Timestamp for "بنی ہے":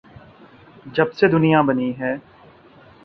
1.61-2.15